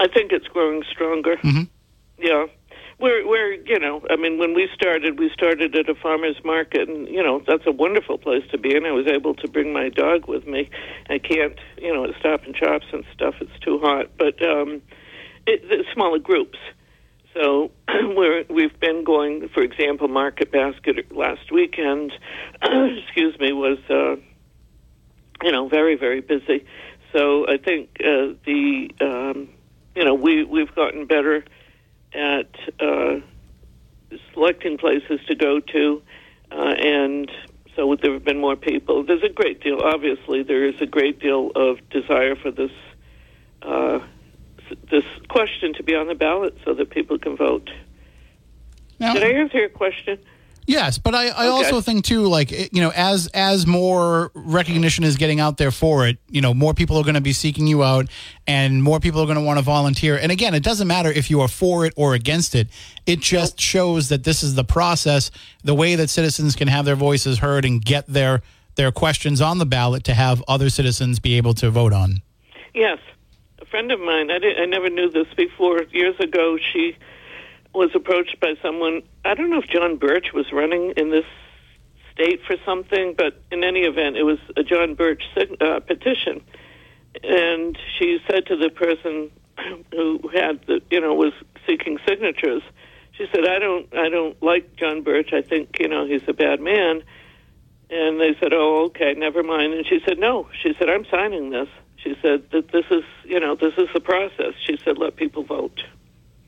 [0.00, 1.36] I think it's growing stronger.
[1.36, 1.68] Mhm.
[2.18, 2.46] Yeah.
[2.98, 6.88] we're we're you know I mean when we started we started at a farmers market
[6.88, 9.72] and you know that's a wonderful place to be and I was able to bring
[9.72, 10.70] my dog with me.
[11.08, 14.82] I can't you know at Stop and Shops and stuff it's too hot, but um,
[15.46, 16.58] it, smaller groups.
[17.34, 22.12] So we're we've been going for example Market Basket last weekend.
[22.62, 24.16] excuse me was uh,
[25.42, 26.64] you know very very busy.
[27.12, 29.48] So I think uh, the um,
[29.94, 31.44] you know we we've gotten better
[32.14, 33.20] at uh,
[34.34, 36.02] selecting places to go to,
[36.50, 37.30] uh, and
[37.74, 39.02] so there have been more people.
[39.02, 42.70] There's a great deal, obviously, there is a great deal of desire for this
[43.62, 44.00] uh,
[44.90, 47.70] this question to be on the ballot so that people can vote.
[48.98, 50.18] Now- Did I answer your question?
[50.64, 51.46] Yes, but I, I Okay.
[51.48, 56.06] also think too, like you know, as as more recognition is getting out there for
[56.06, 58.06] it, you know, more people are going to be seeking you out,
[58.46, 60.16] and more people are going to want to volunteer.
[60.16, 62.68] And again, it doesn't matter if you are for it or against it.
[63.06, 65.32] It just shows that this is the process,
[65.64, 68.40] the way that citizens can have their voices heard and get their
[68.76, 72.22] their questions on the ballot to have other citizens be able to vote on.
[72.72, 72.98] Yes,
[73.72, 74.30] friend of mine.
[74.30, 75.82] I, did, I never knew this before.
[75.90, 76.94] Years ago, she
[77.74, 79.02] was approached by someone.
[79.24, 81.24] I don't know if John Birch was running in this
[82.12, 85.22] state for something, but in any event, it was a John Birch
[85.58, 86.42] uh, petition.
[87.24, 89.30] And she said to the person
[89.90, 91.32] who had the, you know, was
[91.66, 92.62] seeking signatures.
[93.12, 95.32] She said, "I don't, I don't like John Birch.
[95.32, 97.02] I think, you know, he's a bad man."
[97.88, 101.50] And they said, "Oh, okay, never mind." And she said, "No." She said, "I'm signing
[101.50, 101.68] this."
[102.02, 104.54] She said that this is, you know, this is the process.
[104.66, 105.82] She said, "Let people vote."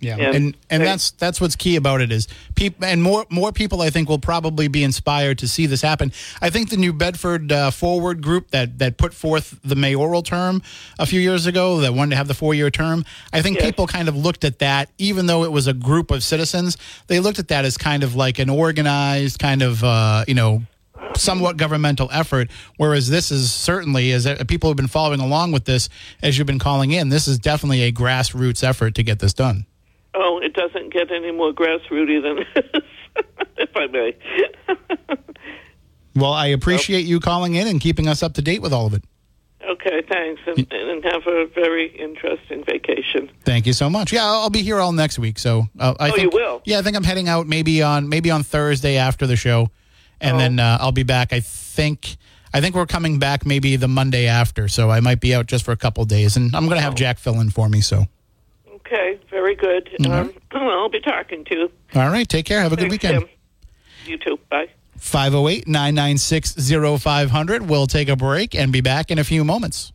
[0.01, 0.89] Yeah, and and Right.
[0.91, 4.19] that's that's what's key about it is people and more more people I think will
[4.19, 6.13] probably be inspired to see this happen.
[6.43, 10.61] I think the New Bedford uh, Forward group that that put forth the mayoral term
[10.99, 13.05] a few years ago that wanted to have the four year term.
[13.33, 13.65] I think Yes.
[13.67, 17.19] people kind of looked at that, even though it was a group of citizens, they
[17.21, 20.65] looked at that as kind of like an organized kind of uh, you know
[21.17, 25.89] somewhat governmental effort whereas this is certainly as people have been following along with this
[26.23, 29.67] as you've been calling in this is definitely a grassroots effort to get this done
[30.17, 32.83] Oh, it doesn't get any more grassrooty than this,
[33.57, 34.15] if I may.
[36.15, 38.95] Well, I appreciate you calling in and keeping us up to date with all of
[38.95, 39.03] it.
[39.69, 43.29] okay, thanks, and, and have a very interesting vacation.
[43.43, 44.13] Thank you so much.
[44.13, 45.39] Yeah, I'll I'll be here all next week.
[45.41, 46.63] So uh, I Oh, think, you will?
[46.65, 49.71] Yeah, I think I'm heading out maybe on maybe on Thursday after the show,
[50.25, 50.39] and Oh.
[50.39, 51.33] then uh, I'll be back.
[51.33, 52.17] I think
[52.53, 54.69] I think we're coming back maybe the Monday after.
[54.69, 56.95] So I might be out just for a couple days, and I'm going to have
[56.95, 57.81] Jack fill in for me.
[57.81, 58.05] So
[58.77, 59.89] Okay, very good.
[60.07, 61.73] Um, I'll be talking to you.
[61.95, 62.61] all right, take care.
[62.61, 63.21] Have a good Thanks, weekend.
[63.21, 63.29] Tim.
[64.07, 64.39] You too.
[64.51, 64.69] Bye.
[64.99, 66.55] 508 996
[67.03, 67.69] 0500.
[67.69, 69.93] We'll take a break and be back in a few moments.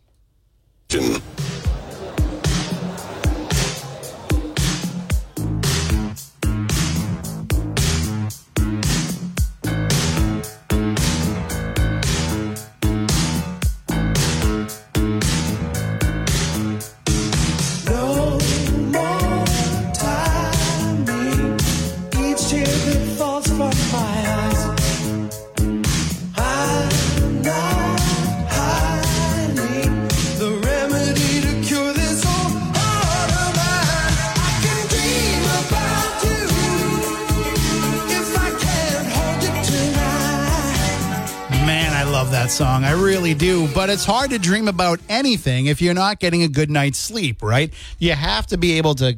[42.50, 42.84] That song.
[42.84, 43.68] I really do.
[43.74, 47.44] But it's hard to dream about anything if you're not getting a good night's sleep,
[47.44, 47.72] right?
[48.00, 49.18] You have to be able to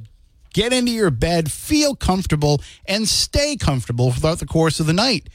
[0.53, 5.29] get into your bed, feel comfortable, and stay comfortable throughout the course of the night.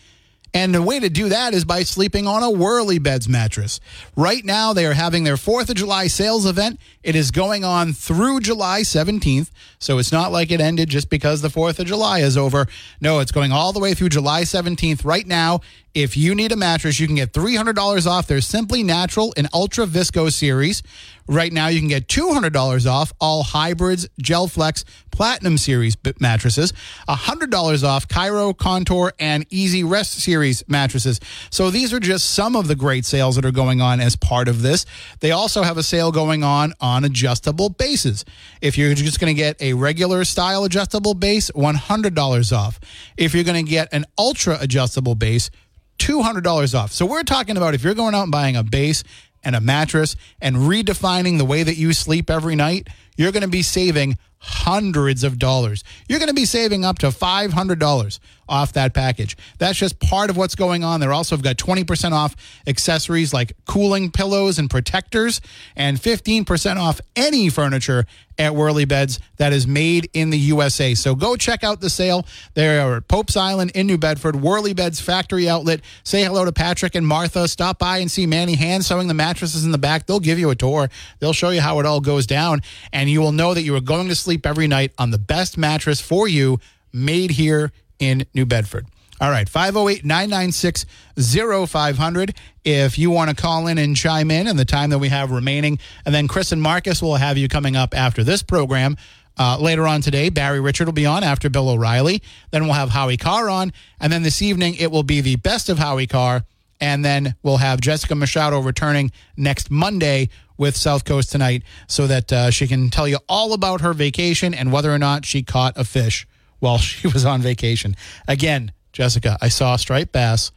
[0.55, 3.79] And the way to do that is by sleeping on a Whirly Beds mattress.
[4.17, 6.81] Right now, they are having their 4th of July sales event.
[7.03, 9.51] It is going on through July 17th.
[9.79, 12.67] So it's not like it ended just because the 4th of July is over.
[13.01, 15.05] No, it's going all the way through July 17th.
[15.05, 15.61] Right now,
[15.97, 19.87] if you need a mattress, you can get $300 off their Simply Natural and Ultra
[19.87, 20.83] Visco series.
[21.27, 26.75] Right now, you can get $200 off all hybrids, Gel Flex, Platinum Series mattresses,
[27.09, 31.19] $100 off Cairo, Contour, and Easy Rest Series mattresses.
[31.49, 34.49] So these are just some of the great sales that are going on as part
[34.49, 34.85] of this.
[35.21, 38.27] They also have a sale going on on adjustable bases.
[38.61, 42.79] If you're just going to get a regular style adjustable base, $100 off.
[43.17, 45.51] If you're going to get an ultra adjustable base,
[45.99, 46.93] $200 off.
[46.93, 49.03] So we're talking about if you're going out and buying a base
[49.43, 53.49] and a mattress and redefining the way that you sleep every night, you're going to
[53.49, 55.83] be saving hundreds of dollars.
[56.09, 58.19] You're going to be saving up to $500
[58.49, 59.37] off that package.
[59.59, 61.01] That's just part of what's going on.
[61.01, 65.41] They're also have got 20% off accessories like cooling pillows and protectors
[65.75, 68.07] and 15% off any furniture
[68.39, 70.95] at Whirly Beds that is made in the USA.
[70.95, 72.27] So go check out the sale.
[72.55, 75.81] They are at Pope's Island in New Bedford, Whirly Beds factory outlet.
[76.05, 77.49] Say hello to Patrick and Martha.
[77.49, 80.07] Stop by and see Manny hand sewing the mattresses in the back.
[80.07, 80.91] They'll give you a tour.
[81.19, 82.61] They'll show you how it all goes down,
[82.93, 85.57] and you will know that you are going to sleep every night on the best
[85.57, 86.59] mattress for you
[86.93, 87.71] made here
[88.01, 88.85] in New Bedford.
[89.21, 90.85] All right, 508 996
[91.17, 95.11] 0500 if you want to call in and chime in in the time that we
[95.11, 95.79] have remaining.
[96.05, 98.97] And then Chris and Marcus will have you coming up after this program.
[99.39, 102.21] Uh, later on today, Barry Richard will be on after Bill O'Reilly.
[102.51, 103.73] Then we'll have Howie Carr on.
[104.01, 106.43] And then this evening, it will be the best of Howie Carr.
[106.81, 112.33] And then we'll have Jessica Machado returning next Monday with South Coast Tonight so that
[112.33, 115.77] uh, she can tell you all about her vacation and whether or not she caught
[115.77, 116.27] a fish
[116.59, 117.97] while she was on vacation.
[118.29, 120.53] Again, Jessica, I saw striped bass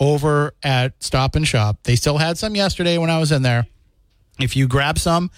[0.00, 1.78] over at Stop and Shop.
[1.84, 3.66] They still had some yesterday when I was in there.
[4.40, 5.30] If you grab some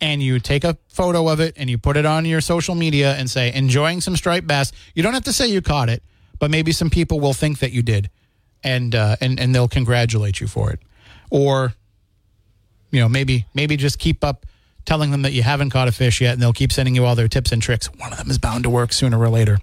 [0.00, 3.14] and you take a photo of it and you put it on your social media
[3.14, 6.02] and say, enjoying some striped bass, you don't have to say you caught it,
[6.38, 8.10] but maybe some people will think that you did
[8.62, 10.80] and, uh, and, and they'll congratulate you for it.
[11.30, 11.74] Or,
[12.90, 14.46] you know, maybe, maybe just keep up
[14.84, 17.14] telling them that you haven't caught a fish yet and they'll keep sending you all
[17.14, 17.86] their tips and tricks.
[17.98, 19.58] One of them is bound to work sooner or later.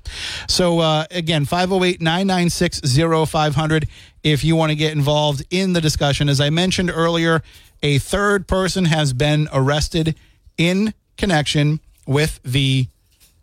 [0.48, 2.82] So, uh, again, 508 996
[3.30, 3.88] 0500
[4.24, 6.30] if you want to get involved in the discussion.
[6.30, 7.42] As I mentioned earlier,
[7.82, 10.16] a third person has been arrested
[10.58, 12.88] in connection with the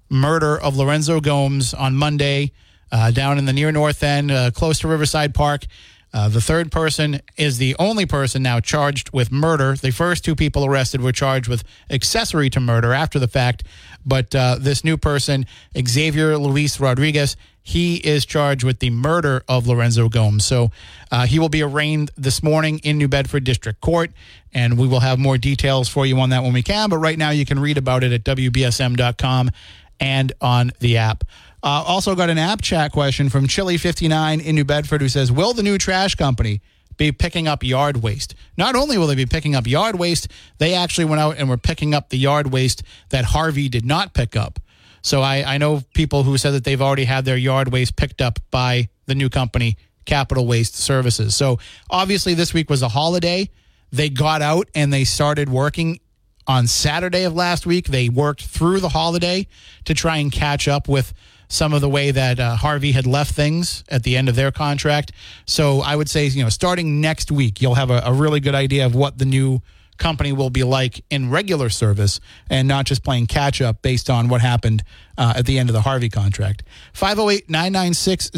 [0.09, 2.53] murder of Lorenzo Gomes on Monday
[2.93, 5.67] uh, down in the near north end, uh, close to Riverside Park.
[6.15, 9.75] Uh, the third person is the only person now charged with murder.
[9.75, 13.65] The first two people arrested were charged with accessory to murder after the fact.
[14.07, 15.45] But uh, this new person,
[15.77, 20.45] Xavier Luis Rodriguez, he is charged with the murder of Lorenzo Gomes.
[20.45, 20.71] So
[21.11, 24.13] uh, he will be arraigned this morning in New Bedford District Court,
[24.53, 26.91] and we will have more details for you on that when we can.
[26.91, 29.51] But right now, you can read about it at WBSM.com
[29.99, 31.25] and on the app.
[31.65, 35.55] Uh, also got an app chat question from Chili59 in New Bedford who says, Will
[35.55, 36.61] the new trash company
[36.99, 38.35] be picking up yard waste?
[38.59, 41.57] Not only will they be picking up yard waste, they actually went out and were
[41.57, 44.61] picking up the yard waste that Harvey did not pick up.
[45.01, 48.21] So I, I know people who said that they've already had their yard waste picked
[48.21, 51.35] up by the new company, Capital Waste Services.
[51.35, 53.49] So obviously, this week was a holiday.
[53.91, 55.99] They got out and they started working
[56.47, 57.87] on Saturday of last week.
[57.87, 59.47] They worked through the holiday
[59.87, 61.15] to try and catch up with
[61.49, 64.51] some of the way that uh, Harvey had left things at the end of their
[64.51, 65.13] contract.
[65.47, 68.55] So I would say, you know, starting next week, you'll have a, a really good
[68.55, 69.61] idea of what the new
[69.97, 72.21] company will be like in regular service
[72.51, 74.83] and not just playing catch up based on what happened
[75.17, 76.63] uh, at the end of the Harvey contract.
[76.93, 78.31] 508 996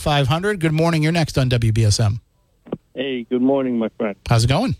[0.00, 0.60] 0500.
[0.60, 1.02] Good morning.
[1.02, 2.20] You're next on WBSM.
[2.94, 4.16] Hey, good morning, my friend.
[4.28, 4.76] How's it going?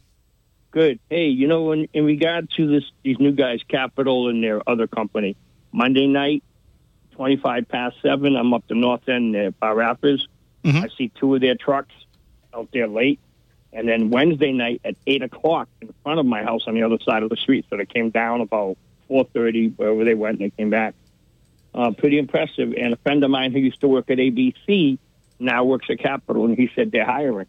[0.70, 1.00] Good.
[1.10, 4.86] Hey, you know, in, in regard to this, these new guys, Capital and their other
[4.86, 5.36] company,
[5.70, 6.42] Monday night,
[7.12, 10.26] twenty-five past seven, I'm up the north end near Bar Rapids.
[10.64, 11.94] I see two of their trucks
[12.54, 13.18] out there late,
[13.72, 16.98] and then Wednesday night at eight o'clock in front of my house on the other
[17.04, 17.66] side of the street.
[17.68, 18.76] So they came down about
[19.08, 20.94] four thirty, wherever they went, and they came back.
[21.74, 22.74] Uh, pretty impressive.
[22.76, 24.98] And a friend of mine who used to work at ABC
[25.38, 27.46] now works at Capital, and he said they're hiring.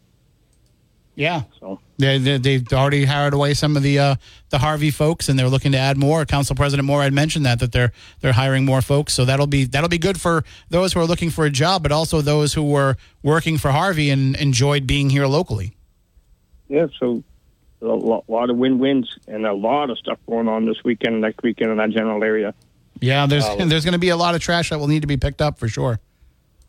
[1.16, 1.44] Yeah.
[1.60, 4.16] So They, they, they've already hired away some of the uh,
[4.50, 6.26] the Harvey folks, and they're looking to add more.
[6.26, 7.92] Council President Morad had mentioned that that they're
[8.22, 11.30] they're hiring more folks, so that'll be that'll be good for those who are looking
[11.30, 15.28] for a job, but also those who were working for Harvey and enjoyed being here
[15.28, 15.76] locally.
[16.68, 17.24] Yeah, so
[17.82, 21.44] a lot, lot of win-wins and a lot of stuff going on this weekend next
[21.44, 22.54] weekend in that general area.
[23.02, 25.08] Yeah, there's Uh, there's going to be a lot of trash that will need to
[25.08, 26.00] be picked up for sure.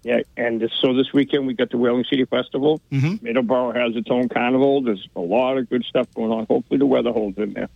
[0.05, 2.81] Yeah, and this, so this weekend we got the Whaling City Festival.
[2.93, 3.27] Mm-hmm.
[3.27, 4.83] Middleborough has its own carnival.
[4.83, 6.45] There's a lot of good stuff going on.
[6.45, 7.71] Hopefully the weather holds in there.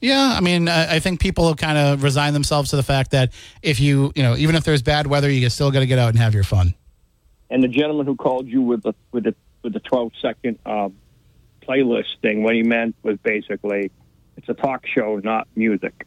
[0.00, 3.12] Yeah, I mean, I, I think people have kind of resigned themselves to the fact
[3.12, 5.98] that if you you know even if there's bad weather, you still got to get
[5.98, 6.74] out and have your fun.
[7.48, 10.94] And the gentleman who called you with the with the with the 12 second um,
[11.62, 13.90] playlist thing, what he meant was basically
[14.36, 16.06] it's a talk show, not music.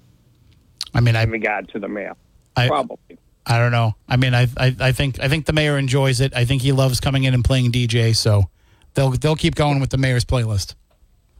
[0.93, 2.15] I mean, I in regard to the mayor,
[2.57, 3.19] I- probably.
[3.45, 3.95] I don't know.
[4.07, 6.33] I mean, I, I I think I think the mayor enjoys it.
[6.35, 8.15] I think he loves coming in and playing DJ.
[8.15, 8.49] So
[8.93, 10.75] they'll they'll keep going with the mayor's playlist.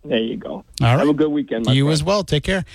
[0.04, 0.51] There you go.
[0.51, 0.99] All right.
[0.99, 1.66] Have a good weekend.
[1.66, 1.93] My you friend.
[1.93, 2.24] as well.
[2.26, 2.66] Take care.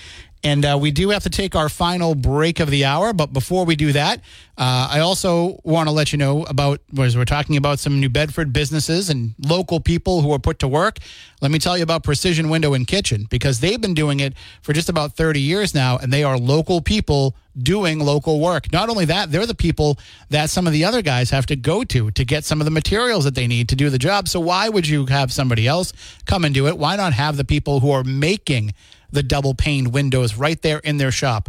[0.44, 3.12] And uh, we do have to take our final break of the hour.
[3.12, 4.20] But before we do that,
[4.56, 8.08] uh, I also want to let you know about, as we're talking about some New
[8.08, 10.98] Bedford businesses and local people who are put to work.
[11.40, 14.72] Let me tell you about Precision Window and Kitchen because they've been doing it for
[14.72, 18.72] just about 30 years now, and they are local people doing local work.
[18.72, 19.98] Not only that, they're the people
[20.30, 22.70] that some of the other guys have to go to to get some of the
[22.70, 24.28] materials that they need to do the job.
[24.28, 25.92] So why would you have somebody else
[26.26, 26.78] come and do it?
[26.78, 28.74] Why not have the people who are making
[29.10, 31.48] the double pane windows right there in their shop?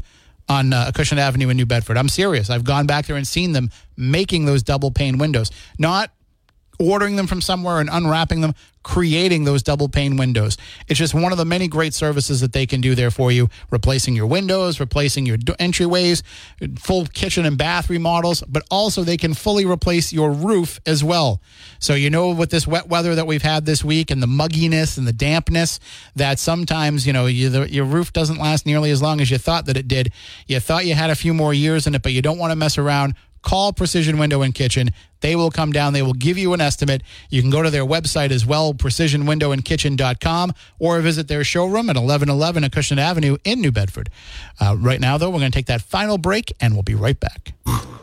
[0.50, 1.96] on uh, Acushnet Avenue in New Bedford.
[1.96, 2.50] I'm serious.
[2.50, 6.12] I've gone back there and seen them making those double pane windows, not
[6.80, 8.56] ordering them from somewhere and unwrapping them,
[8.90, 10.58] creating those double pane windows.
[10.88, 13.48] It's just one of the many great services that they can do there for you,
[13.70, 16.24] replacing your windows, replacing your entryways,
[16.80, 21.40] full kitchen and bath remodels, but also they can fully replace your roof as well.
[21.78, 24.98] So you know with this wet weather that we've had this week and the mugginess
[24.98, 25.80] and the dampness
[26.16, 29.38] that sometimes, you know, you, the, your roof doesn't last nearly as long as you
[29.38, 30.12] thought that it did.
[30.48, 32.56] You thought you had a few more years in it, but you don't want to
[32.56, 34.92] mess around call Precision Window and Kitchen.
[35.22, 35.94] They will come down.
[35.94, 37.04] They will give you an estimate.
[37.30, 42.64] You can go to their website as well, precisionwindowandkitchen.com, or visit their showroom at 1111
[42.64, 44.10] Acushnet Avenue in New Bedford.
[44.60, 47.20] Uh, right now, though, we're going to take that final break, and we'll be right
[47.20, 47.54] back.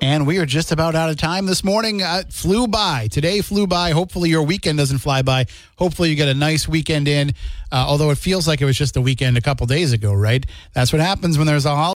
[0.03, 2.03] And we are just about out of time this morning.
[2.03, 3.09] Uh, flew by.
[3.09, 3.91] Today flew by.
[3.91, 5.47] Hopefully, your weekend doesn't fly by.
[5.79, 7.31] Hopefully, you get a nice weekend in,
[7.73, 10.45] uh, although it feels like it was just a weekend a couple days ago, right?
[10.75, 11.96] That's what happens when there's a holiday.